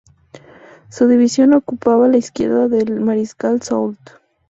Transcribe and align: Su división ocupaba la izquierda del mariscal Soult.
Su 0.89 1.07
división 1.07 1.53
ocupaba 1.53 2.07
la 2.07 2.17
izquierda 2.17 2.67
del 2.67 3.01
mariscal 3.01 3.61
Soult. 3.61 3.99